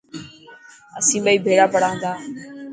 اسين 0.99 1.21
ٻئي 1.25 1.37
ڀيڙا 1.45 1.65
پڙهان 1.73 1.95
ٿا. 2.01 2.11